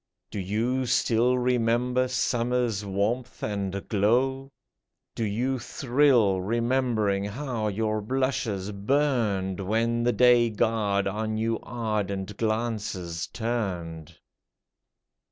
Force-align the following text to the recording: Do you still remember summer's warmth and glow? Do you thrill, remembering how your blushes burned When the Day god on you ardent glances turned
Do 0.31 0.39
you 0.39 0.87
still 0.87 1.37
remember 1.37 2.07
summer's 2.07 2.83
warmth 2.83 3.43
and 3.43 3.87
glow? 3.87 4.51
Do 5.13 5.23
you 5.23 5.59
thrill, 5.59 6.41
remembering 6.41 7.25
how 7.25 7.67
your 7.67 8.01
blushes 8.01 8.71
burned 8.71 9.59
When 9.59 10.01
the 10.01 10.11
Day 10.13 10.49
god 10.49 11.05
on 11.05 11.37
you 11.37 11.59
ardent 11.61 12.35
glances 12.37 13.27
turned 13.27 14.17